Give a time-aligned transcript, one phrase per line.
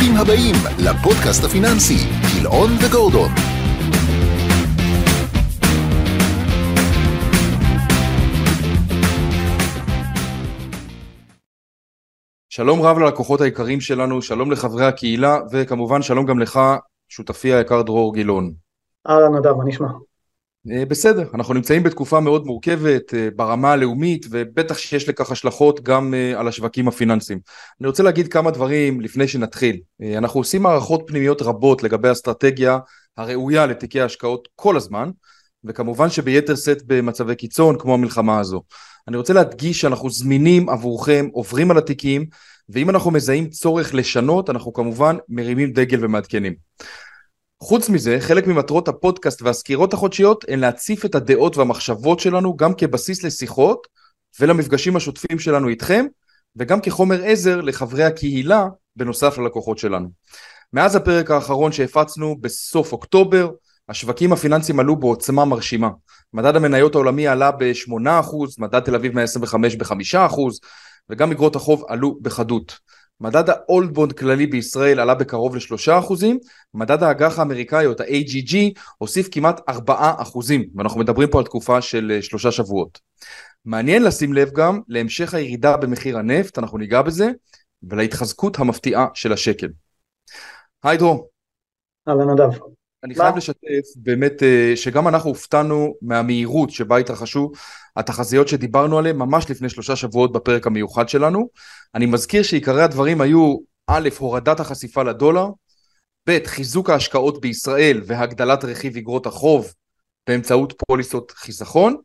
[0.00, 1.96] ברוכים הבאים לפודקאסט הפיננסי,
[2.34, 3.28] גילאון וגורדון.
[12.48, 16.60] שלום רב ללקוחות היקרים שלנו, שלום לחברי הקהילה, וכמובן שלום גם לך,
[17.08, 18.52] שותפי היקר דרור גילאון.
[19.08, 19.88] אהלן נדב, מה נשמע?
[20.68, 26.14] אה, בסדר, אנחנו נמצאים בתקופה מאוד מורכבת אה, ברמה הלאומית ובטח שיש לכך השלכות גם
[26.14, 27.40] אה, על השווקים הפיננסיים.
[27.80, 29.80] אני רוצה להגיד כמה דברים לפני שנתחיל.
[30.16, 32.78] אנחנו עושים מערכות פנימיות רבות לגבי האסטרטגיה
[33.16, 35.10] הראויה לתיקי ההשקעות כל הזמן,
[35.64, 38.62] וכמובן שביתר שאת במצבי קיצון כמו המלחמה הזו.
[39.08, 42.26] אני רוצה להדגיש שאנחנו זמינים עבורכם, עוברים על התיקים,
[42.68, 46.54] ואם אנחנו מזהים צורך לשנות, אנחנו כמובן מרימים דגל ומעדכנים.
[47.62, 53.24] חוץ מזה, חלק ממטרות הפודקאסט והסקירות החודשיות הן להציף את הדעות והמחשבות שלנו גם כבסיס
[53.24, 53.86] לשיחות
[54.40, 56.06] ולמפגשים השוטפים שלנו איתכם,
[56.56, 60.08] וגם כחומר עזר לחברי הקהילה בנוסף ללקוחות שלנו.
[60.72, 63.50] מאז הפרק האחרון שהפצנו בסוף אוקטובר,
[63.88, 65.90] השווקים הפיננסיים עלו בעוצמה מרשימה.
[66.32, 70.38] מדד המניות העולמי עלה ב-8%, מדד תל אביב 125 ב-5%,
[71.10, 72.78] וגם אגרות החוב עלו בחדות.
[73.20, 76.38] מדד האולד בונד כללי בישראל עלה בקרוב לשלושה אחוזים,
[76.74, 78.56] מדד האג"ח האמריקאי או ה-AGG
[78.98, 83.00] הוסיף כמעט ארבעה אחוזים, ואנחנו מדברים פה על תקופה של אה, שלושה שבועות.
[83.64, 87.30] מעניין לשים לב גם להמשך הירידה במחיר הנפט, אנחנו ניגע בזה,
[87.82, 89.68] ולהתחזקות המפתיעה של השקל.
[90.82, 91.28] היי דרור.
[92.08, 92.79] אהלן נדב.
[93.04, 97.52] אני חייב לשתף באמת אה, שגם אנחנו הופתענו מהמהירות שבה התרחשו
[97.96, 101.48] התחזיות שדיברנו עליהן ממש לפני שלושה שבועות בפרק המיוחד שלנו.
[101.94, 103.56] אני מזכיר שעיקרי הדברים היו
[103.86, 105.46] א', הורדת החשיפה לדולר,
[106.28, 109.74] ב', חיזוק ההשקעות בישראל והגדלת רכיב אגרות החוב
[110.26, 111.96] באמצעות פוליסות חיסכון,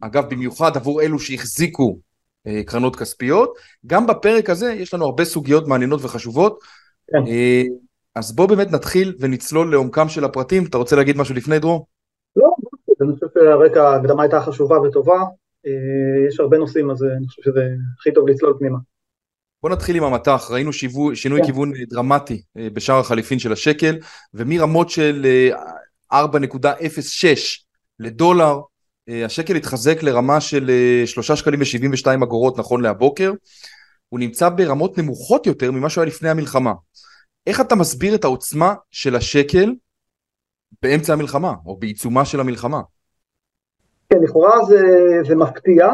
[0.00, 1.98] אגב במיוחד עבור אלו שהחזיקו
[2.46, 3.58] אה, קרנות כספיות.
[3.86, 6.60] גם בפרק הזה יש לנו הרבה סוגיות מעניינות וחשובות.
[8.16, 10.64] אה, אז בוא באמת נתחיל ונצלול לעומקם של הפרטים.
[10.66, 11.86] אתה רוצה להגיד משהו לפני דרור?
[12.36, 12.48] לא,
[13.00, 15.18] אני חושב שהרקע ההקדמה הייתה חשובה וטובה.
[15.66, 17.68] אה, יש הרבה נושאים, אז אני חושב שזה
[17.98, 18.78] הכי טוב לצלול פנימה.
[19.62, 21.46] בוא נתחיל עם המטח, ראינו שיוו, שינוי כן.
[21.46, 23.98] כיוון דרמטי אה, בשער החליפין של השקל,
[24.34, 25.26] ומרמות של
[26.12, 27.34] 4.06 אה,
[27.98, 28.60] לדולר,
[29.24, 30.70] השקל התחזק לרמה של
[31.06, 33.32] 3 שקלים ו-72 אגורות נכון להבוקר,
[34.08, 36.72] הוא נמצא ברמות נמוכות יותר ממה שהיה לפני המלחמה.
[37.50, 39.74] איך אתה מסביר את העוצמה של השקל
[40.82, 42.80] באמצע המלחמה, או בעיצומה של המלחמה?
[44.08, 44.78] כן, לכאורה זה,
[45.28, 45.88] זה מפתיע.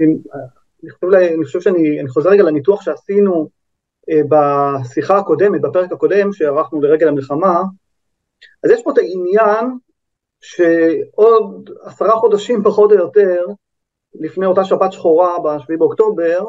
[0.00, 3.48] אני חושב, אני חושב שאני אני חוזר רגע לניתוח שעשינו
[4.10, 7.62] אה, בשיחה הקודמת, בפרק הקודם שערכנו לרגל המלחמה,
[8.64, 9.78] אז יש פה את העניין
[10.40, 13.44] שעוד עשרה חודשים פחות או יותר,
[14.14, 16.40] לפני אותה שבת שחורה ב-7 באוקטובר,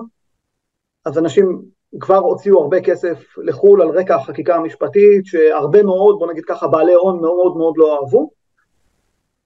[1.06, 1.62] אז אנשים
[2.00, 6.94] כבר הוציאו הרבה כסף לחו"ל על רקע החקיקה המשפטית, שהרבה מאוד, בוא נגיד ככה, בעלי
[6.94, 8.30] הון מאוד מאוד לא אהבו.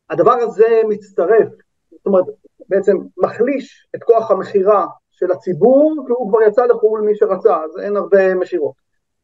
[0.09, 1.47] הדבר הזה מצטרף,
[1.91, 2.25] זאת אומרת,
[2.69, 7.79] בעצם מחליש את כוח המכירה של הציבור, כי הוא כבר יצא לחו"ל מי שרצה, אז
[7.79, 8.73] אין הרבה מכירות.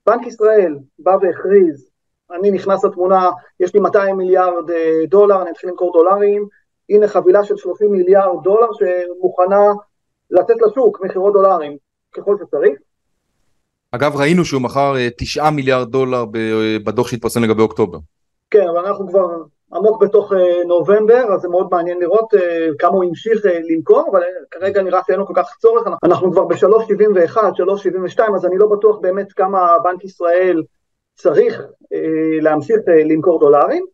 [0.07, 1.89] בנק ישראל בא והכריז,
[2.31, 6.47] אני נכנס לתמונה, יש לי 200 מיליארד אה, דולר, אני אתחיל למכור דולרים,
[6.89, 9.73] הנה חבילה של 30 מיליארד דולר שמוכנה
[10.31, 11.77] לצאת לשוק, מכירות דולרים,
[12.11, 12.79] ככל שצריך.
[13.91, 16.25] אגב, ראינו שהוא מכר 9 אה, מיליארד דולר
[16.83, 17.97] בדוח שהתפרסם לגבי אוקטובר.
[18.49, 19.27] כן, אבל אנחנו כבר
[19.73, 24.21] עמוק בתוך אה, נובמבר, אז זה מאוד מעניין לראות אה, כמה הוא המשיך למכור, אבל
[24.51, 28.97] כרגע נראה שאין לו כל כך צורך, אנחנו כבר ב-3.71, 3.72, אז אני לא בטוח
[29.01, 30.63] באמת כמה בנק ישראל
[31.15, 31.61] צריך
[32.41, 32.77] להמשיך
[33.09, 33.85] למכור דולרים,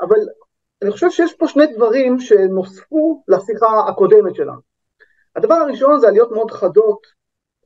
[0.00, 0.18] אבל
[0.82, 4.60] אני חושב שיש פה שני דברים שנוספו לשיחה הקודמת שלנו.
[5.36, 7.21] הדבר הראשון זה עליות מאוד חדות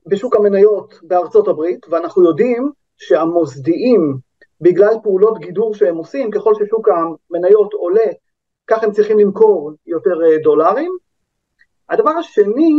[0.07, 4.17] בשוק המניות בארצות הברית, ואנחנו יודעים שהמוסדיים,
[4.61, 8.11] בגלל פעולות גידור שהם עושים, ככל ששוק המניות עולה,
[8.67, 10.97] כך הם צריכים למכור יותר אה, דולרים.
[11.89, 12.73] הדבר השני,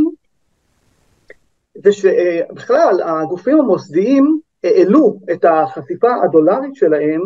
[1.74, 7.20] זה שבכלל הגופים המוסדיים העלו את החשיפה הדולרית שלהם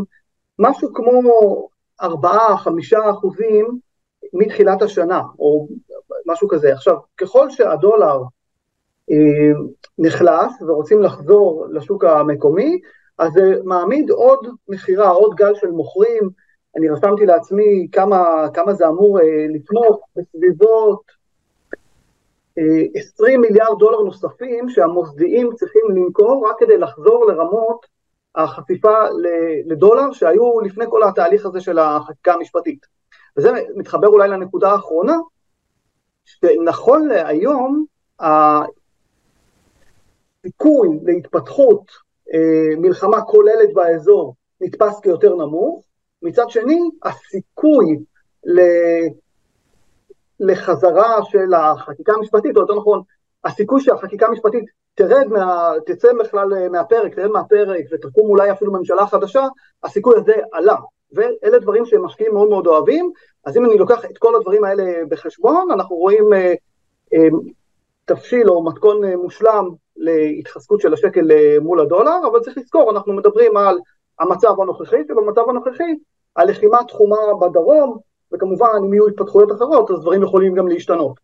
[0.58, 1.68] משהו כמו
[2.02, 2.06] 4-5
[3.10, 3.78] אחוזים
[4.32, 5.68] מתחילת השנה, או
[6.26, 6.72] משהו כזה.
[6.72, 8.22] עכשיו, ככל שהדולר אה,
[9.98, 12.80] נחלש ורוצים לחזור לשוק המקומי,
[13.18, 16.30] אז זה מעמיד עוד מכירה, עוד גל של מוכרים.
[16.76, 21.02] אני רשמתי לעצמי כמה, כמה זה אמור אה, לתמוך בסביבות
[22.58, 27.86] אה, 20 מיליארד דולר נוספים שהמוסדיים צריכים למכור רק כדי לחזור לרמות
[28.34, 28.94] החשיפה
[29.66, 32.86] לדולר שהיו לפני כל התהליך הזה של החקיקה המשפטית.
[33.36, 35.16] וזה מתחבר אולי לנקודה האחרונה,
[36.24, 37.84] שנכון להיום
[40.44, 41.84] הסיכוי להתפתחות
[42.78, 45.84] מלחמה כוללת באזור נתפס כיותר נמוך,
[46.22, 47.98] מצד שני הסיכוי
[50.40, 53.02] לחזרה של החקיקה המשפטית, או יותר נכון,
[53.44, 59.46] הסיכוי שהחקיקה המשפטית תרד, מה, תצא בכלל מהפרק, תרד מהפרק ותקום אולי אפילו ממשלה חדשה,
[59.84, 60.76] הסיכוי הזה עלה.
[61.12, 63.10] ואלה דברים שמשקיעים מאוד מאוד אוהבים,
[63.44, 66.54] אז אם אני לוקח את כל הדברים האלה בחשבון, אנחנו רואים אה,
[67.14, 67.28] אה,
[68.04, 73.12] תבשיל או מתכון אה, מושלם להתחזקות של השקל אה, מול הדולר, אבל צריך לזכור, אנחנו
[73.12, 73.78] מדברים על
[74.20, 75.94] המצב הנוכחי, שבמצב הנוכחי
[76.36, 77.98] הלחימה תחומה בדרום,
[78.32, 81.20] וכמובן אם יהיו התפתחויות אחרות אז דברים יכולים גם להשתנות.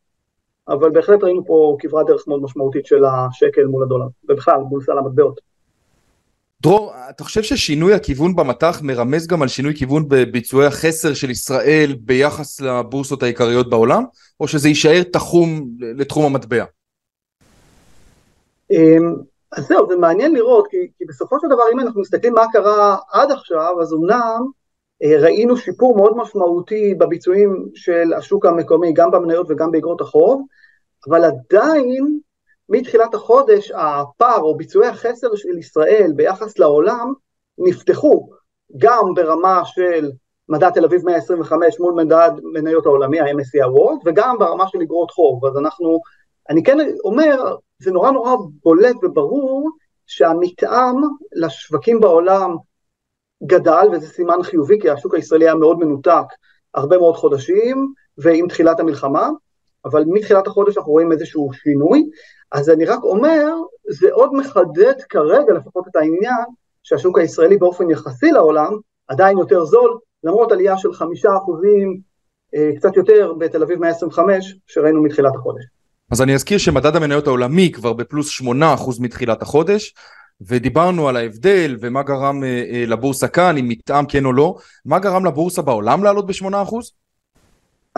[0.69, 4.99] אבל בהחלט ראינו פה כברת דרך מאוד משמעותית של השקל מול הדולר, ובכלל מול סל
[4.99, 5.41] המטבעות.
[6.63, 11.97] דרור, אתה חושב ששינוי הכיוון במטח מרמז גם על שינוי כיוון בביצועי החסר של ישראל
[12.01, 14.05] ביחס לבורסות העיקריות בעולם,
[14.41, 16.65] או שזה יישאר תחום לתחום המטבע?
[18.71, 19.15] אמ,
[19.53, 22.97] אז זהו, זה מעניין לראות, כי, כי בסופו של דבר אם אנחנו מסתכלים מה קרה
[23.13, 24.47] עד עכשיו, אז אמנם
[25.03, 30.47] אה, ראינו שיפור מאוד משמעותי בביצועים של השוק המקומי, גם במניות וגם באגרות החוב,
[31.09, 32.19] אבל עדיין
[32.69, 37.13] מתחילת החודש הפער או ביצועי החסר של ישראל ביחס לעולם
[37.59, 38.29] נפתחו
[38.77, 40.11] גם ברמה של
[40.49, 45.45] מדד תל אביב 125 מול מדד מניות העולמי, ה-MSCI World, וגם ברמה של אגרות חוב.
[45.47, 46.01] אז אנחנו,
[46.51, 49.71] אני כן אומר, זה נורא נורא בולט וברור
[50.07, 50.97] שהמתאם
[51.33, 52.57] לשווקים בעולם
[53.47, 56.27] גדל, וזה סימן חיובי, כי השוק הישראלי היה מאוד מנותק
[56.75, 59.29] הרבה מאוד חודשים, ועם תחילת המלחמה,
[59.85, 62.11] אבל מתחילת החודש אנחנו רואים איזשהו שינוי,
[62.53, 63.47] אז אני רק אומר,
[63.89, 66.45] זה עוד מחדד כרגע לפחות את העניין,
[66.83, 68.73] שהשוק הישראלי באופן יחסי לעולם
[69.09, 72.01] עדיין יותר זול, למרות עלייה של חמישה אחוזים,
[72.55, 75.65] אה, קצת יותר בתל אביב 125 שראינו מתחילת החודש.
[76.11, 78.45] אז אני אזכיר שמדד המניות העולמי כבר בפלוס 8%
[79.01, 79.95] מתחילת החודש,
[80.41, 84.99] ודיברנו על ההבדל ומה גרם אה, אה, לבורסה כאן, אם מתאם כן או לא, מה
[84.99, 86.47] גרם לבורסה בעולם לעלות ב-8%?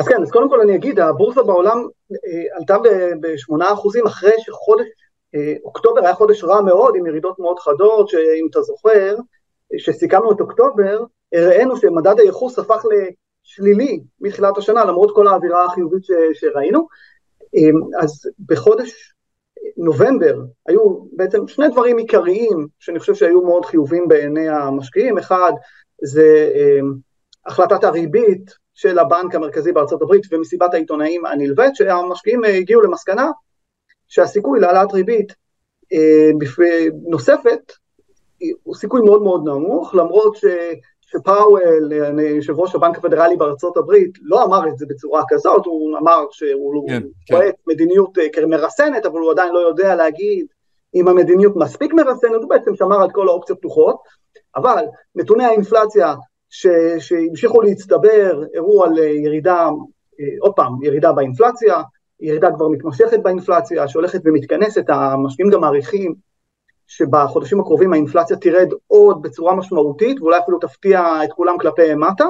[0.01, 1.79] אז כן, אז קודם כל אני אגיד, הבורסה בעולם
[2.13, 2.79] אה, עלתה
[3.21, 4.87] ב-8% אחרי שחודש,
[5.35, 9.17] אה, אוקטובר היה חודש רע מאוד, עם ירידות מאוד חדות, שאם אתה זוכר,
[9.79, 16.03] שסיכמנו את אוקטובר, הראינו שמדד הייחוס הפך לשלילי מתחילת השנה, למרות כל האווירה החיובית
[16.33, 16.87] שראינו.
[17.57, 19.15] אה, אז בחודש
[19.77, 25.53] נובמבר היו בעצם שני דברים עיקריים שאני חושב שהיו מאוד חיובים בעיני המשקיעים, אחד
[26.03, 26.51] זה
[27.47, 33.31] החלטת הריבית של הבנק המרכזי בארצות הברית ומסיבת העיתונאים הנלווית, שהמשקיעים הגיעו למסקנה
[34.09, 35.33] שהסיכוי להעלאת ריבית
[35.93, 36.31] אה,
[37.09, 37.73] נוספת
[38.63, 40.45] הוא סיכוי מאוד מאוד נמוך, למרות ש,
[41.01, 46.25] שפאוול, יושב ראש הבנק הפדרלי בארצות הברית, לא אמר את זה בצורה כזאת, הוא אמר
[46.31, 47.03] שהוא כן,
[47.35, 47.57] רואה כן.
[47.67, 50.47] מדיניות אה, מרסנת, אבל הוא עדיין לא יודע להגיד
[50.95, 53.97] אם המדיניות מספיק מרסנת, הוא בעצם שמר על כל האופציות פתוחות,
[54.57, 54.85] אבל
[55.15, 56.15] נתוני האינפלציה
[56.51, 59.69] שהמשיכו להצטבר, הראו על אה, ירידה,
[60.21, 61.83] אה, עוד פעם, ירידה באינפלציה,
[62.21, 66.15] ירידה כבר מתמשכת באינפלציה, שהולכת ומתכנסת, המשקיעים גם מעריכים
[66.87, 72.25] שבחודשים הקרובים האינפלציה תרד עוד בצורה משמעותית, ואולי אפילו תפתיע את כולם כלפי מטה.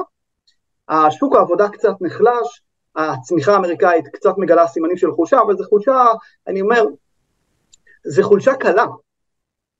[0.89, 2.61] השוק העבודה קצת נחלש,
[2.95, 6.05] הצמיחה האמריקאית קצת מגלה סימנים של חולשה, אבל זו חולשה,
[6.47, 6.85] אני אומר,
[8.05, 8.85] זו חולשה קלה,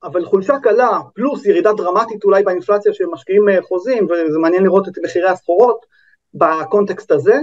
[0.04, 4.88] אבל חולשה קלה, פלוס ירידה דרמטית אולי באינפלציה של משקיעים אה, חוזים, וזה מעניין לראות
[4.88, 5.86] את מחירי הסחורות
[6.34, 7.38] בקונטקסט הזה,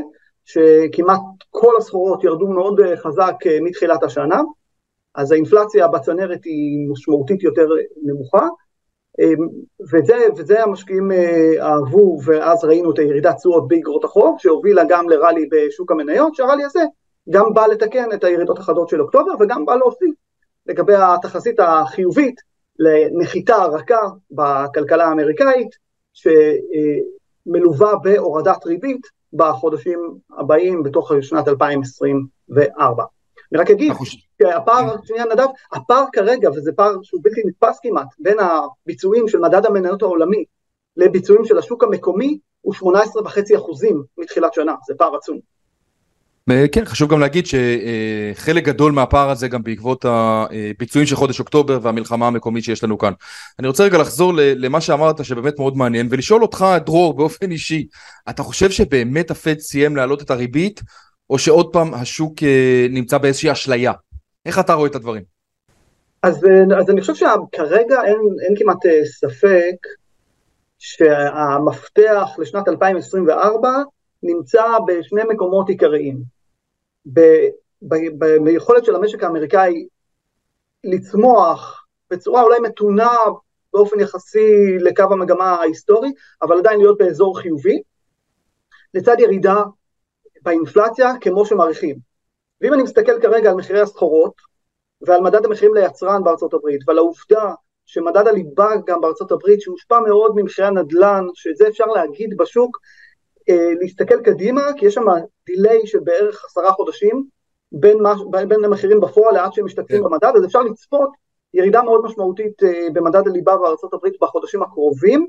[0.45, 1.19] שכמעט
[1.49, 4.41] כל הסחורות ירדו מאוד אה, חזק אה, מתחילת השנה,
[5.15, 7.67] אז האינפלציה בצנרת היא משמעותית יותר
[8.03, 8.47] נמוכה,
[9.91, 11.11] וזה, וזה המשקיעים
[11.61, 16.79] אהבו, ואז ראינו את הירידת תשואות באגרות החוב, שהובילה גם לרלי בשוק המניות, שהרלי הזה
[17.29, 20.15] גם בא לתקן את הירידות החדות של אוקטובר, וגם בא להוסיף
[20.65, 22.48] לגבי התחזית החיובית
[22.79, 25.69] לנחיתה רכה בכלכלה האמריקאית,
[26.13, 29.01] שמלווה בהורדת ריבית
[29.33, 33.03] בחודשים הבאים בתוך שנת 2024.
[33.51, 33.93] אני רק אגיד
[34.41, 39.65] שהפער, שנייה נדב, הפער כרגע, וזה פער שהוא בלתי נתפס כמעט, בין הביצועים של מדד
[39.65, 40.43] המניות העולמי
[40.97, 45.39] לביצועים של השוק המקומי, הוא 18.5 אחוזים מתחילת שנה, זה פער עצום.
[46.71, 52.27] כן, חשוב גם להגיד שחלק גדול מהפער הזה גם בעקבות הביצועים של חודש אוקטובר והמלחמה
[52.27, 53.13] המקומית שיש לנו כאן.
[53.59, 57.87] אני רוצה רגע לחזור למה שאמרת שבאמת מאוד מעניין ולשאול אותך דרור באופן אישי,
[58.29, 60.81] אתה חושב שבאמת הפד סיים להעלות את הריבית
[61.29, 63.93] או שעוד פעם השוק אה, נמצא באיזושהי אשליה?
[64.45, 65.23] איך אתה רואה את הדברים?
[66.23, 69.75] אז, אה, אז אני חושב שכרגע אין, אין כמעט אה, ספק
[70.79, 73.69] שהמפתח לשנת 2024
[74.23, 76.38] נמצא בשני מקומות עיקריים.
[78.43, 79.87] ביכולת של המשק האמריקאי
[80.83, 83.11] לצמוח בצורה אולי מתונה
[83.73, 86.09] באופן יחסי לקו המגמה ההיסטורי,
[86.41, 87.81] אבל עדיין להיות באזור חיובי,
[88.93, 89.63] לצד ירידה
[90.41, 91.95] באינפלציה כמו שמעריכים.
[92.61, 94.33] ואם אני מסתכל כרגע על מחירי הסחורות
[95.01, 97.53] ועל מדד המחירים ליצרן בארצות הברית ועל העובדה
[97.85, 102.77] שמדד הליבה גם בארצות הברית שהושפע מאוד ממחירי הנדל"ן, שזה אפשר להגיד בשוק,
[103.81, 105.05] להסתכל קדימה, כי יש שם
[105.45, 107.25] דיליי של בערך עשרה חודשים
[107.71, 107.97] בין,
[108.47, 110.03] בין המחירים בפועל לעד שהם משתתפים כן.
[110.03, 111.09] במדד, אז אפשר לצפות
[111.53, 115.27] ירידה מאוד משמעותית אה, במדד הליבה בארצות הברית בחודשים הקרובים,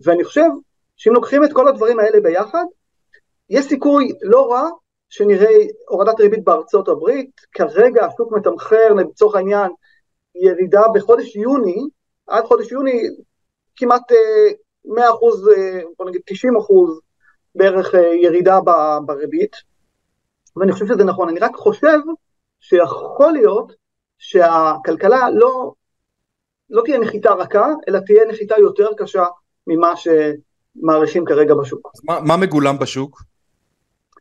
[0.00, 0.48] ואני חושב
[0.96, 2.64] שאם לוקחים את כל הדברים האלה ביחד,
[3.50, 4.68] יש סיכוי לא רע
[5.08, 5.56] שנראה
[5.88, 9.70] הורדת ריבית בארצות הברית, כרגע השוק מתמחר לצורך העניין
[10.34, 11.86] ירידה בחודש יוני,
[12.26, 13.02] עד חודש יוני
[13.76, 14.12] כמעט
[14.84, 17.00] 100 אה, אחוז, אה, בוא נגיד 90 אחוז
[17.60, 18.58] בערך אה, ירידה
[19.06, 19.56] בריבית,
[20.56, 21.98] ואני חושב שזה נכון, אני רק חושב
[22.60, 23.72] שיכול להיות
[24.18, 25.72] שהכלכלה לא,
[26.70, 29.24] לא תהיה נחיתה רכה, אלא תהיה נחיתה יותר קשה
[29.66, 31.90] ממה שמעריכים כרגע בשוק.
[31.94, 33.22] אז מה, מה מגולם בשוק?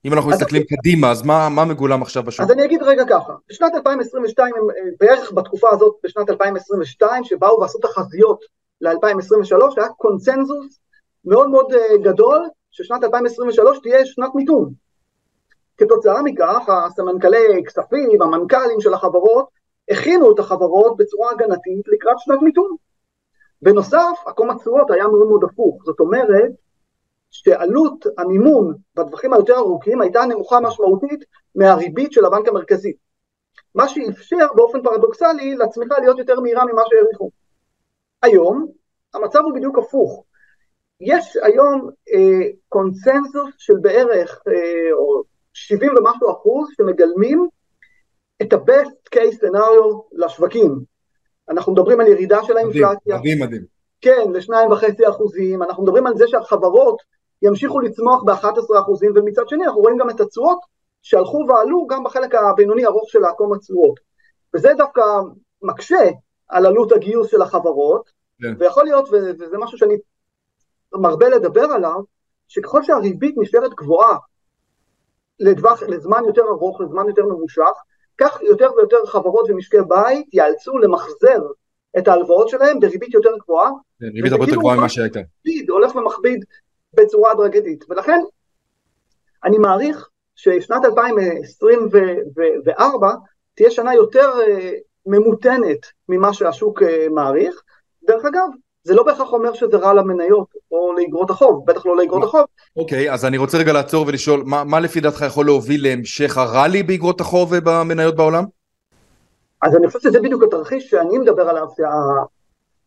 [0.06, 2.46] אם אנחנו מסתכלים קדימה, אז מה, מה מגולם עכשיו בשוק?
[2.46, 4.56] אז אני אגיד רגע ככה, בשנת 2022,
[5.00, 8.46] בערך בתקופה הזאת, בשנת 2022, שבאו ועשו תחזיות
[8.82, 10.80] ל-2023, היה קונצנזוס
[11.26, 14.74] מאוד מאוד אה, גדול, ששנת 2023 תהיה שנת מיתון.
[15.78, 19.48] כתוצאה מכך, הסמנכ"לי כספים, המנכ"לים של החברות,
[19.90, 22.76] הכינו את החברות בצורה הגנתית לקראת שנת מיתון.
[23.62, 26.52] בנוסף, עקום התשואות היה מאוד מאוד הפוך, זאת אומרת,
[27.32, 31.24] שעלות המימון בטווחים היותר ארוכים הייתה נמוכה משמעותית
[31.56, 32.94] מהריבית של הבנק המרכזי.
[33.76, 37.32] מה שאפשר באופן פרדוקסלי לצמיחה להיות יותר מהירה ממה שהעריכו.
[38.22, 38.68] היום
[39.14, 40.24] המצב הוא בדיוק הפוך.
[41.02, 47.48] יש היום אה, קונסנזוס של בערך אה, או 70 ומשהו אחוז שמגלמים
[48.42, 50.80] את ה-best case scenario לשווקים.
[51.50, 53.18] אנחנו מדברים על ירידה של האינפלציה.
[53.18, 53.62] מדהים, מדהים.
[54.02, 57.02] כן, לשניים וחצי אחוזים, אנחנו מדברים על זה שהחברות
[57.42, 60.60] ימשיכו לצמוח ב-11 אחוזים, ומצד שני אנחנו רואים גם את התשואות
[61.02, 64.00] שהלכו ועלו גם בחלק הבינוני ארוך של העקום התשואות.
[64.56, 65.02] וזה דווקא
[65.62, 66.10] מקשה
[66.50, 68.10] על עלות הגיוס של החברות,
[68.42, 68.54] כן.
[68.60, 69.96] ויכול להיות, וזה משהו שאני
[70.94, 72.00] מרבה לדבר עליו,
[72.48, 74.18] שככל שהריבית נשארת גבוהה
[75.40, 77.72] לדווח, לזמן יותר ארוך, לזמן יותר ממושך,
[78.18, 81.42] כך יותר ויותר חברות ומשקי בית ייאלצו למחזר
[81.98, 83.72] את ההלוואות שלהם בריבית יותר גבוהה.
[84.00, 85.20] כן, ריבית הרבה יותר גבוהה ממה שהייתה.
[85.70, 86.46] הולך ומכביד
[86.94, 87.86] בצורה הדרגתית.
[87.90, 88.22] ולכן
[89.44, 93.10] אני מעריך ששנת 2024
[93.56, 94.72] תהיה שנה יותר אה,
[95.06, 97.64] ממותנת ממה שהשוק אה, מעריך.
[98.04, 98.48] דרך אגב,
[98.84, 102.42] זה לא בהכרח אומר שזה רע למניות או לאגרות החוב, בטח לא לאגרות החוב.
[102.76, 106.38] אוקיי, okay, אז אני רוצה רגע לעצור ולשאול, מה, מה לפי דעתך יכול להוביל להמשך
[106.38, 108.44] הראלי באגרות החוב ובמניות בעולם?
[109.62, 111.68] אז אני חושב שזה בדיוק התרחיש שאני מדבר עליו,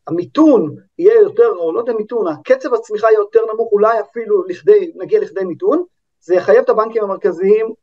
[0.09, 4.93] שהמיתון יהיה יותר, או לא יודע מיתון, הקצב הצמיחה יהיה יותר נמוך, אולי אפילו לכדי,
[4.95, 5.85] נגיע לכדי מיתון,
[6.21, 7.75] זה יחייב את הבנקים המרכזיים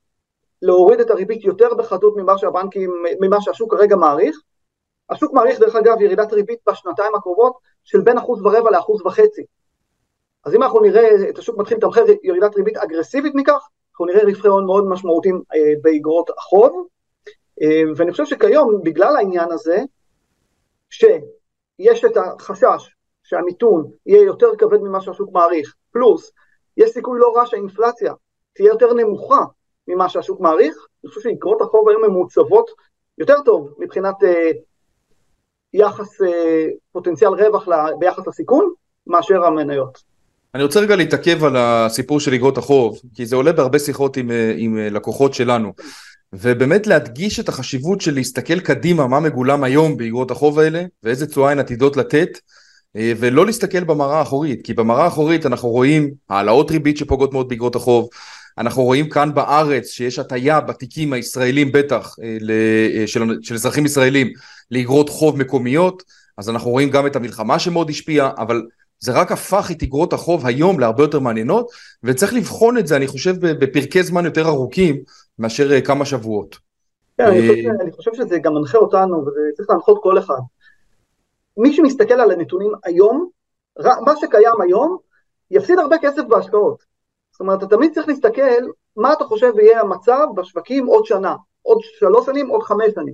[0.62, 4.42] להוריד את הריבית יותר בחדות ממה שהבנקים, ממה שהשוק כרגע מעריך.
[5.10, 9.44] השוק מעריך דרך אגב ירידת ריבית בשנתיים הקרובות של בין אחוז ורבע לאחוז וחצי.
[10.46, 14.48] אז אם אנחנו נראה את השוק מתחיל לתמחר ירידת ריבית אגרסיבית מכך, אנחנו נראה רווחי
[14.48, 16.88] הון מאוד משמעותיים אה, באגרות החוב,
[17.62, 19.84] אה, ואני חושב שכיום, בגלל העניין הזה,
[20.90, 26.32] שיש את החשש שהמיתון יהיה יותר כבד ממה שהשוק מעריך, פלוס,
[26.78, 28.14] יש סיכוי לא רע שהאינפלציה
[28.54, 29.44] תהיה יותר נמוכה
[29.88, 32.72] ממה שהשוק מעריך, אני חושב שאגרות החוב היום הן מעוצבות
[33.18, 34.52] יותר טוב מבחינת אה,
[35.74, 37.68] יחס אה, פוטנציאל רווח
[38.00, 38.72] ביחס לסיכון,
[39.08, 39.98] מאשר המניות.
[40.56, 44.32] אני רוצה רגע להתעכב על הסיפור של אגרות החוב, כי זה עולה בהרבה שיחות עם,
[44.32, 45.74] אה, עם אה, לקוחות שלנו.
[46.34, 51.52] ובאמת להדגיש את החשיבות של להסתכל קדימה מה מגולם היום באגרות החוב האלה ואיזה תשואה
[51.52, 52.30] הן עתידות לתת
[52.96, 58.10] ולא להסתכל במראה האחורית כי במראה האחורית אנחנו רואים העלאות ריבית שפוגעות מאוד באגרות החוב
[58.60, 62.16] אנחנו רואים כאן בארץ שיש הטיה בתיקים הישראלים בטח
[63.06, 64.34] של, של אזרחים ישראלים
[64.72, 66.04] לאגרות חוב מקומיות
[66.38, 68.62] אז אנחנו רואים גם את המלחמה שמאוד השפיעה אבל
[69.00, 71.72] זה רק הפך את אגרות החוב היום להרבה יותר מעניינות,
[72.04, 75.04] וצריך לבחון את זה, אני חושב, בפרקי זמן יותר ארוכים,
[75.40, 76.58] מאשר אה, כמה שבועות.
[77.18, 77.26] כן,
[77.82, 80.40] אני חושב שזה גם מנחה אותנו, וזה צריך להנחות כל אחד.
[81.58, 83.30] מי שמסתכל על הנתונים היום,
[83.80, 84.98] מה שקיים היום,
[85.52, 86.89] יפסיד הרבה כסף בהשקעות.
[87.40, 88.66] זאת אומרת, אתה תמיד צריך להסתכל
[88.98, 93.14] מה אתה חושב יהיה המצב בשווקים עוד שנה, עוד שלוש שנים, עוד חמש שנים.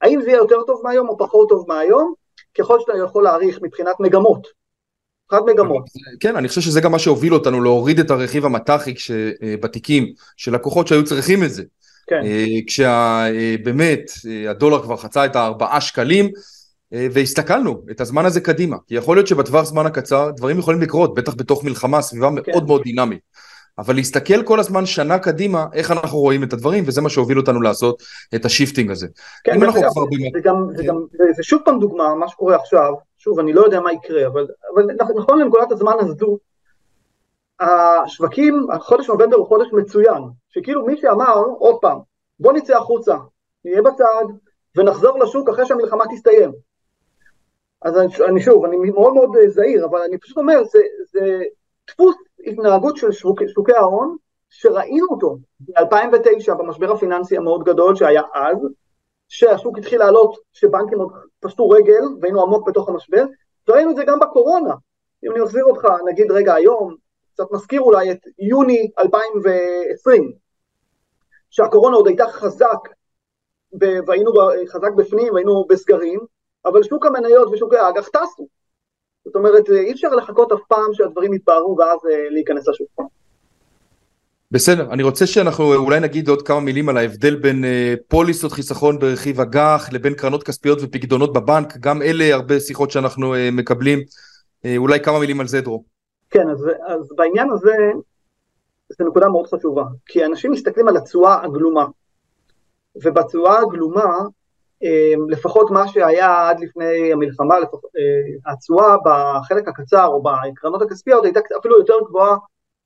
[0.00, 2.14] האם זה יהיה יותר טוב מהיום או פחות טוב מהיום,
[2.58, 4.46] ככל שאתה יכול להעריך מבחינת מגמות.
[5.30, 5.84] חד מגמות.
[6.20, 8.94] כן, אני חושב שזה גם מה שהוביל אותנו להוריד את הרכיב המט"חי
[9.60, 11.62] בתיקים של לקוחות שהיו צריכים את זה.
[12.06, 12.20] כן.
[12.24, 16.30] אה, כשבאמת אה, הדולר כבר חצה את הארבעה שקלים,
[16.92, 21.34] והסתכלנו את הזמן הזה קדימה, כי יכול להיות שבטווח זמן הקצר דברים יכולים לקרות, בטח
[21.34, 22.52] בתוך מלחמה, סביבה כן.
[22.52, 23.20] מאוד מאוד דינמית.
[23.78, 27.62] אבל להסתכל כל הזמן שנה קדימה, איך אנחנו רואים את הדברים, וזה מה שהוביל אותנו
[27.62, 28.02] לעשות
[28.34, 29.06] את ה shifting הזה.
[29.44, 30.88] כן, זה, כבר זה, גם, זה, כן.
[30.88, 31.04] גם,
[31.36, 35.14] זה, שוב פעם דוגמה, מה שקורה עכשיו, שוב, אני לא יודע מה יקרה, אבל, אבל
[35.16, 36.38] נכון לנקודת הזמן הזו,
[37.60, 41.98] השווקים, החודש נובמבר הוא חודש מצוין, שכאילו מי שאמר, עוד פעם,
[42.40, 43.16] בוא נצא החוצה,
[43.64, 44.24] נהיה בצד,
[44.76, 46.52] ונחזור לשוק אחרי שהמלחמה תסתיים.
[47.82, 50.78] אז אני, אני שוב, אני מאוד מאוד זהיר, אבל אני פשוט אומר, זה,
[51.12, 51.42] זה
[51.88, 52.16] דפוס
[52.46, 54.16] התנהגות של שוק, שוקי ההון,
[54.50, 58.58] שראינו אותו ב-2009 במשבר הפיננסי המאוד גדול שהיה אז,
[59.28, 63.24] שהשוק התחיל לעלות, שבנקים עוד פשטו רגל והיינו עמוק בתוך המשבר,
[63.68, 64.74] וראינו את זה גם בקורונה.
[65.24, 66.94] אם אני מחזיר אותך, נגיד רגע היום,
[67.34, 70.32] קצת מזכיר אולי את יוני 2020,
[71.50, 72.88] שהקורונה עוד הייתה חזק,
[74.06, 74.32] והיינו
[74.68, 76.20] חזק בפנים, והיינו בסגרים,
[76.64, 78.48] אבל שוק המניות ושוק האג"ח טסו.
[79.28, 83.00] זאת אומרת, אי אפשר לחכות אף פעם שהדברים יתבהרו ואז אה, להיכנס לשוק.
[84.50, 88.98] בסדר, אני רוצה שאנחנו אולי נגיד עוד כמה מילים על ההבדל בין אה, פוליסות חיסכון
[88.98, 93.98] ברכיב אג"ח לבין קרנות כספיות ופקדונות בבנק, גם אלה הרבה שיחות שאנחנו אה, מקבלים,
[94.76, 95.84] אולי כמה מילים על זה דרור.
[96.30, 97.74] כן, אז, אז בעניין הזה,
[98.98, 101.86] זו נקודה מאוד חשובה, כי אנשים מסתכלים על התשואה הגלומה,
[103.04, 104.14] ובתשואה הגלומה
[105.28, 111.78] לפחות מה שהיה עד לפני המלחמה, אה, התשואה בחלק הקצר או בקרנות הכספיות הייתה אפילו
[111.78, 112.36] יותר גבוהה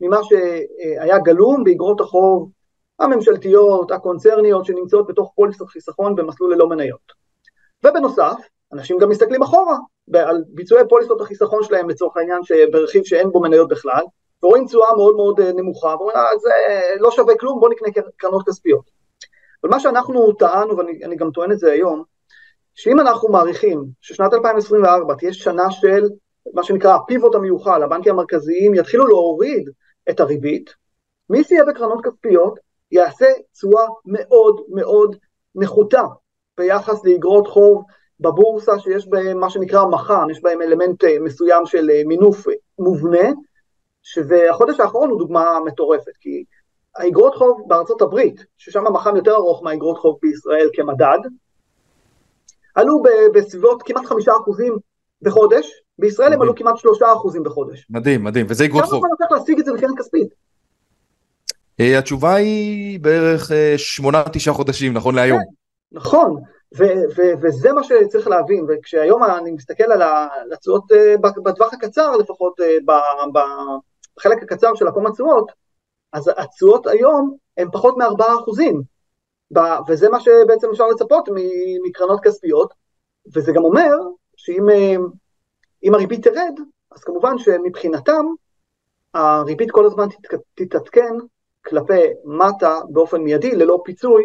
[0.01, 2.51] ממה שהיה גלום באגרות החוב
[2.99, 7.13] הממשלתיות, הקונצרניות שנמצאות בתוך פוליסות חיסכון במסלול ללא מניות.
[7.85, 8.37] ובנוסף,
[8.73, 9.77] אנשים גם מסתכלים אחורה
[10.15, 12.41] על ביצועי פוליסות החיסכון שלהם לצורך העניין
[12.73, 14.03] ברכיב שאין בו מניות בכלל,
[14.43, 16.51] ורואים תשואה מאוד מאוד אה, נמוכה, ואומרים, אה, זה
[17.01, 19.01] לא שווה כלום, בוא נקנה קרנות כספיות.
[19.62, 22.02] אבל מה שאנחנו טענו, ואני גם טוען את זה היום,
[22.75, 26.09] שאם אנחנו מעריכים ששנת 2024 תהיה שנה של
[26.54, 29.71] מה שנקרא הפיבוט המיוחל, הבנקים המרכזיים יתחילו להוריד
[30.10, 30.75] את הריבית,
[31.30, 32.58] מי שיהיה בקרנות כספיות
[32.93, 35.17] יעשה תשואה מאוד מאוד
[35.54, 36.02] נחותה
[36.58, 37.84] ביחס לאגרות חוב
[38.21, 42.47] בבורסה שיש בהם מה שנקרא מח"מ, יש בהם אלמנט אה, מסוים של אה, מינוף
[42.78, 43.28] מובנה,
[44.02, 46.45] שהחודש האחרון הוא דוגמה מטורפת, כי
[46.97, 51.19] האגרות חוב בארצות הברית, ששם המח"מ יותר ארוך מהאגרות חוב בישראל כמדד,
[52.75, 53.02] עלו
[53.35, 54.76] בסביבות כמעט חמישה אחוזים
[55.23, 56.41] בחודש, בישראל מדהים.
[56.41, 57.87] הם עלו כמעט שלושה אחוזים בחודש.
[57.91, 58.91] מדהים, מדהים, וזה אגרות חוב.
[58.91, 60.28] כמה זמן צריך להשיג את זה בקרן כספית?
[61.81, 65.39] Uh, התשובה היא בערך uh, שמונה, תשעה חודשים, נכון להיום.
[65.39, 65.45] כן,
[65.93, 66.37] נכון,
[66.78, 70.02] ו- ו- וזה מה שצריך להבין, וכשהיום אני מסתכל על
[70.52, 72.93] התשואות uh, בטווח הקצר לפחות, uh,
[74.17, 75.52] בחלק הקצר של עקום התשואות,
[76.13, 78.83] אז התשואות היום הן פחות מארבעה אחוזים,
[79.89, 81.29] וזה מה שבעצם אפשר לצפות
[81.85, 82.73] מקרנות כספיות,
[83.35, 83.97] וזה גם אומר
[84.37, 88.27] שאם אה, הריבית תרד, אז כמובן שמבחינתם
[89.15, 90.07] הריבית כל הזמן
[90.55, 91.15] תתעדכן
[91.65, 94.25] כלפי מטה באופן מיידי ללא פיצוי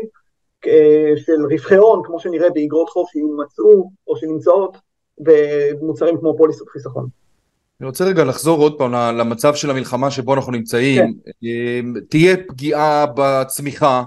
[0.67, 4.77] אה, של רווחי הון, כמו שנראה באגרות חוב שימצאו או שנמצאות
[5.17, 7.07] במוצרים כמו פוליסות חיסכון.
[7.81, 11.01] אני רוצה רגע לחזור עוד פעם למצב של המלחמה שבו אנחנו נמצאים.
[11.01, 11.47] כן.
[11.47, 14.03] אמ, תהיה פגיעה בצמיחה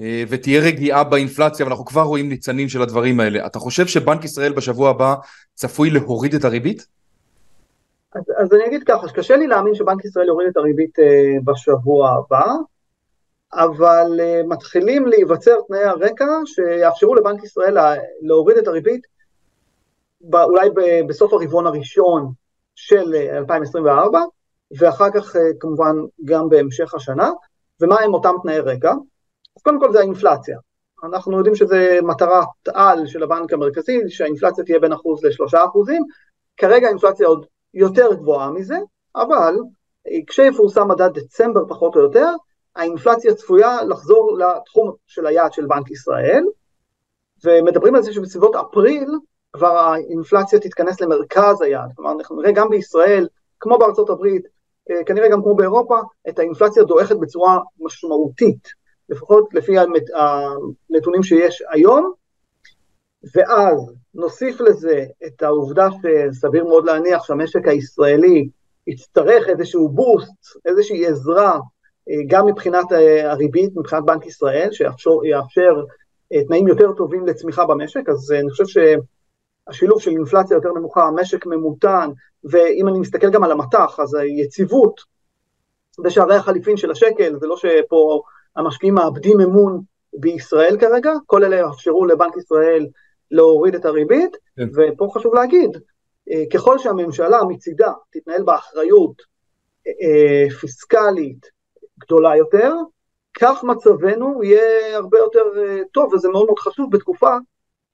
[0.00, 3.46] אה, ותהיה רגיעה באינפלציה, ואנחנו כבר רואים ניצנים של הדברים האלה.
[3.46, 5.14] אתה חושב שבנק ישראל בשבוע הבא
[5.54, 6.86] צפוי להוריד את הריבית?
[8.14, 12.10] אז, אז אני אגיד ככה, שקשה לי להאמין שבנק ישראל יוריד את הריבית אה, בשבוע
[12.10, 12.46] הבא,
[13.52, 17.76] אבל אה, מתחילים להיווצר תנאי הרקע שיאפשרו לבנק ישראל
[18.22, 19.06] להוריד את הריבית
[20.32, 20.68] אולי
[21.06, 22.32] בסוף הרבעון הראשון
[22.80, 24.24] של 2024, אה,
[24.78, 27.30] ואחר כך אה, כמובן גם בהמשך השנה,
[27.80, 28.92] ומה הם אותם תנאי רקע?
[29.56, 30.58] אז קודם כל זה האינפלציה.
[31.04, 36.02] אנחנו יודעים שזה מטרת על של הבנק המרכזי, שהאינפלציה תהיה בין אחוז לשלושה אחוזים,
[36.56, 38.78] כרגע האינפלציה עוד יותר גבוהה מזה,
[39.16, 39.56] אבל
[40.08, 42.28] אה, כשיפורסם מדד דצמבר פחות או יותר,
[42.76, 46.44] האינפלציה צפויה לחזור לתחום של היעד של בנק ישראל,
[47.44, 49.08] ומדברים על זה שבסביבות אפריל
[49.58, 53.28] כבר האינפלציה תתכנס למרכז היעד, כלומר אנחנו נראה גם בישראל,
[53.60, 54.46] כמו בארצות הברית,
[54.90, 58.68] אה, כנראה גם כמו באירופה, את האינפלציה דועכת בצורה משמעותית,
[59.08, 59.76] לפחות לפי
[60.90, 62.12] הנתונים שיש היום,
[63.34, 68.48] ואז נוסיף לזה את העובדה שסביר מאוד להניח שהמשק הישראלי
[68.86, 71.58] יצטרך איזשהו בוסט, איזושהי עזרה,
[72.10, 75.82] אה, גם מבחינת אה, הריבית, מבחינת בנק ישראל, שיאפשר
[76.46, 78.78] תנאים יותר טובים לצמיחה במשק, אז אני חושב ש...
[79.68, 82.10] השילוב של אינפלציה יותר נמוכה, משק ממותן,
[82.44, 85.00] ואם אני מסתכל גם על המטח, אז היציבות
[85.98, 88.22] בשערי החליפין של השקל, זה לא שפה
[88.56, 89.80] המשקיעים מאבדים אמון
[90.14, 92.86] בישראל כרגע, כל אלה יאפשרו לבנק ישראל
[93.30, 94.68] להוריד את הריבית, כן.
[94.74, 95.70] ופה חשוב להגיד,
[96.54, 99.22] ככל שהממשלה מצידה תתנהל באחריות
[100.60, 101.46] פיסקלית
[101.98, 102.74] גדולה יותר,
[103.40, 105.42] כך מצבנו יהיה הרבה יותר
[105.92, 107.36] טוב, וזה מאוד מאוד חשוב בתקופה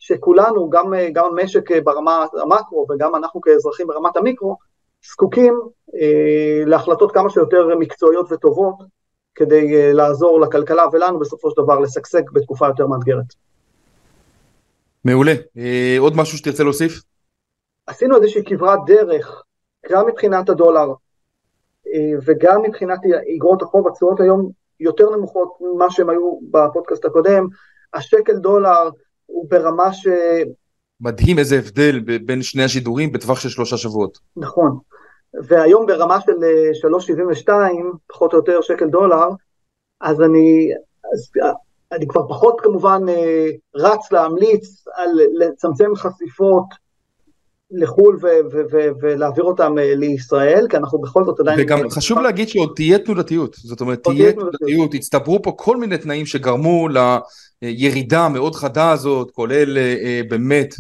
[0.06, 4.56] שכולנו, גם, גם המשק ברמה המקרו וגם אנחנו כאזרחים ברמת המיקרו,
[5.12, 5.60] זקוקים
[5.94, 8.74] אה, להחלטות כמה שיותר מקצועיות וטובות
[9.34, 13.34] כדי אה, לעזור לכלכלה ולנו בסופו של דבר לשגשג בתקופה יותר מאתגרת.
[15.04, 15.34] מעולה.
[15.56, 17.02] אה, עוד משהו שתרצה להוסיף?
[17.86, 19.42] עשינו איזושהי כברת דרך,
[19.90, 20.88] גם מבחינת הדולר
[21.86, 22.98] אה, וגם מבחינת
[23.36, 27.46] אגרות החוב, התשואות היום יותר נמוכות ממה שהן היו בפודקאסט הקודם.
[27.94, 28.90] השקל דולר
[29.26, 30.06] הוא ברמה ש...
[31.00, 34.18] מדהים איזה הבדל בין שני השידורים בטווח של שלושה שבועות.
[34.37, 34.78] נכון.
[35.42, 36.32] והיום ברמה של
[36.88, 37.68] 3.72, אה,
[38.06, 39.28] פחות או יותר שקל דולר,
[40.00, 40.70] אז אני,
[41.12, 41.52] אז אה,
[41.92, 46.64] אני כבר פחות כמובן אה, רץ להמליץ על לצמצם חשיפות
[47.70, 48.18] לחו"ל
[49.00, 51.60] ולהעביר אותם לישראל, כי אנחנו בכל זאת עדיין...
[51.60, 56.26] וגם חשוב להגיד שעוד תהיה תנודתיות, זאת אומרת תהיה תנודתיות, הצטברו פה כל מיני תנאים
[56.26, 56.88] שגרמו
[57.64, 59.79] לירידה המאוד חדה הזאת, כולל
[60.29, 60.74] באמת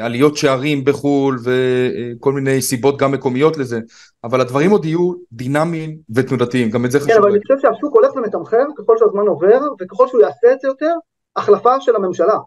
[0.00, 3.80] עליות שערים בחו"ל וכל מיני סיבות גם מקומיות לזה,
[4.24, 7.12] אבל הדברים עוד יהיו דינמיים ותנודתיים, גם את זה חשוב.
[7.12, 10.68] כן, אבל אני חושב שהשוק הולך ומתמחר ככל שהזמן עובר, וככל שהוא יעשה את זה
[10.68, 10.94] יותר,
[11.36, 12.38] החלפה של הממשלה.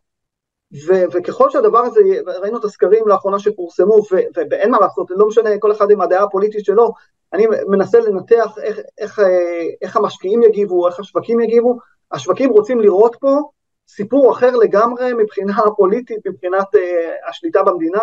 [0.87, 1.99] ו- וככל שהדבר הזה,
[2.41, 6.23] ראינו את הסקרים לאחרונה שפורסמו, ו- ואין מה לעשות, לא משנה כל אחד עם הדעה
[6.23, 6.93] הפוליטית שלו,
[7.33, 9.21] אני מנסה לנתח איך, איך,
[9.81, 11.77] איך המשקיעים יגיבו, איך השווקים יגיבו,
[12.13, 13.39] השווקים רוצים לראות פה
[13.87, 18.01] סיפור אחר לגמרי מבחינה פוליטית, מבחינת uh, השליטה במדינה,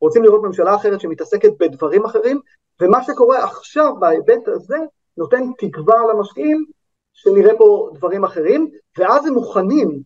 [0.00, 2.40] רוצים לראות ממשלה אחרת שמתעסקת בדברים אחרים,
[2.82, 4.76] ומה שקורה עכשיו בהיבט הזה
[5.16, 6.64] נותן תקווה למשקיעים
[7.12, 10.00] שנראה פה דברים אחרים, ואז הם מוכנים,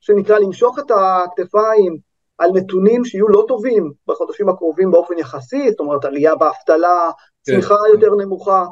[0.00, 1.98] שנקרא למשוך את הכתפיים
[2.38, 7.10] על נתונים שיהיו לא טובים בחודשים הקרובים באופן יחסי, זאת אומרת עלייה באבטלה,
[7.44, 7.52] כן.
[7.52, 7.74] צמיחה.
[7.92, 8.66] יותר נמוכה, אה,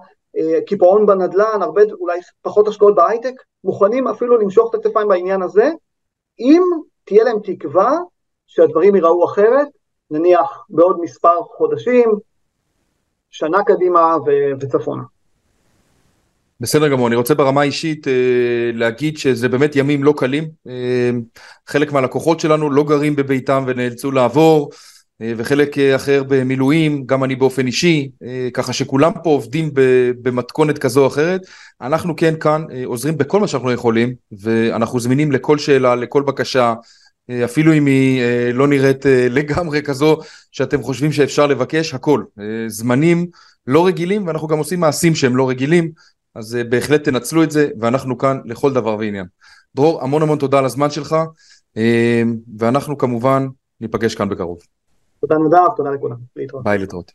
[0.67, 5.71] קיפאון בנדל"ן, הרבה, אולי פחות השקעות בהייטק, מוכנים אפילו למשוך את הכתפיים בעניין הזה,
[6.41, 6.63] אם
[7.05, 7.99] תהיה להם תקווה
[8.47, 9.69] שהדברים ייראו אחרת,
[10.11, 12.13] נניח בעוד מספר חודשים,
[13.31, 15.03] שנה קדימה ו- וצפונה.
[16.61, 18.13] בסדר גמור, אני רוצה ברמה אישית אה,
[18.75, 20.49] להגיד שזה באמת ימים לא קלים.
[20.69, 21.11] אה,
[21.67, 24.79] חלק מהלקוחות שלנו לא גרים בביתם ונאלצו לעבור, אה,
[25.21, 29.71] וחלק אה, אחר במילואים, גם אני באופן אישי, אה, ככה שכולם פה עובדים
[30.23, 31.41] במתכונת כזו או אחרת.
[31.81, 36.75] אנחנו כן כאן עוזרים בכל מה שאנחנו יכולים, ואנחנו זמינים לכל שאלה, לכל בקשה,
[37.45, 38.23] אפילו אם היא
[38.55, 39.07] לא נראית
[39.39, 40.19] לגמרי כזו
[40.53, 42.23] שאתם חושבים שאפשר לבקש, הכל.
[42.69, 43.27] זמנים
[43.67, 45.91] לא רגילים, ואנחנו גם עושים מעשים שהם לא רגילים,
[46.35, 49.27] אז בהחלט תנצלו את זה, ואנחנו כאן לכל דבר ועניין.
[49.77, 51.17] דרור, המון המון תודה על הזמן שלך,
[52.59, 53.47] ואנחנו כמובן
[53.81, 54.59] ניפגש כאן בקרוב.
[55.21, 56.17] תודה נדב, תודה לכולם.
[56.37, 56.65] להתראות.
[56.65, 57.13] ביי להתראות.